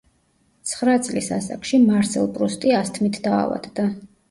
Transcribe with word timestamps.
ცხრა 0.71 0.95
წლის 1.07 1.27
ასაკში 1.35 1.81
მარსელ 1.85 2.27
პრუსტი 2.39 2.75
ასთმით 2.81 3.23
დაავადდა. 3.31 3.89